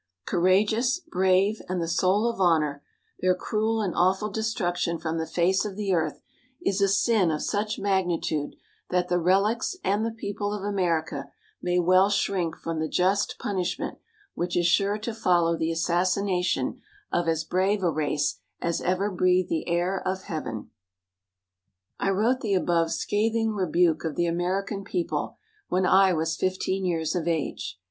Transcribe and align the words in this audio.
Courageous, 0.25 0.99
brave 0.99 1.61
and 1.69 1.79
the 1.79 1.87
soul 1.87 2.25
of 2.27 2.41
honor, 2.41 2.81
their 3.19 3.35
cruel 3.35 3.81
and 3.83 3.93
awful 3.95 4.31
destruction 4.31 4.97
from 4.97 5.19
the 5.19 5.27
face 5.27 5.63
of 5.63 5.75
the 5.75 5.93
earth 5.93 6.21
is 6.59 6.81
a 6.81 6.87
sin 6.87 7.29
of 7.29 7.43
such 7.43 7.77
magnitude 7.77 8.55
that 8.89 9.09
the 9.09 9.19
relics 9.19 9.75
and 9.83 10.03
the 10.03 10.09
people 10.09 10.55
of 10.55 10.63
America 10.63 11.31
may 11.61 11.77
well 11.77 12.09
shrink 12.09 12.55
from 12.57 12.79
the 12.79 12.87
just 12.89 13.37
punishment 13.37 13.99
which 14.33 14.57
is 14.57 14.65
sure 14.65 14.97
to 14.97 15.13
follow 15.13 15.55
the 15.55 15.71
assassination 15.71 16.81
of 17.11 17.27
as 17.27 17.43
brave 17.43 17.83
a 17.83 17.91
race 17.91 18.39
as 18.59 18.81
ever 18.81 19.11
breathed 19.11 19.49
the 19.49 19.67
air 19.67 20.01
of 20.03 20.23
Heaven. 20.23 20.71
[Illustration: 20.71 21.93
AT 21.99 21.99
FIFTEEN.] 21.99 22.07
I 22.07 22.09
wrote 22.09 22.39
the 22.41 22.53
above 22.55 22.91
scathing 22.91 23.51
rebuke 23.53 24.03
of 24.03 24.15
the 24.15 24.25
American 24.25 24.83
people 24.83 25.37
when 25.67 25.85
I 25.85 26.11
was 26.11 26.35
15 26.37 26.83
years 26.85 27.13
of 27.13 27.27
age. 27.27 27.77